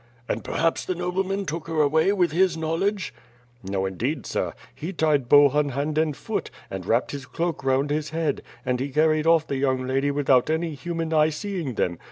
"And 0.27 0.43
perhaps 0.43 0.83
the 0.83 0.95
nobleman 0.95 1.45
took 1.45 1.67
her 1.67 1.79
away 1.79 2.11
with 2.11 2.31
his 2.31 2.57
knowl 2.57 2.83
edge?" 2.83 3.13
"No 3.61 3.85
indeed, 3.85 4.25
sir; 4.25 4.55
he 4.73 4.91
tied 4.93 5.29
Bohun 5.29 5.69
hand 5.69 5.99
and 5.99 6.17
foot, 6.17 6.49
and 6.71 6.87
wrapped 6.87 7.11
his 7.11 7.27
cloak 7.27 7.63
round 7.63 7.91
his 7.91 8.09
head; 8.09 8.41
and 8.65 8.79
he 8.79 8.89
carried 8.89 9.27
off 9.27 9.45
the 9.45 9.57
young 9.57 9.85
lady 9.85 10.09
without 10.09 10.49
any 10.49 10.73
human 10.73 11.13
eye 11.13 11.29
seeing 11.29 11.75
them. 11.75 11.99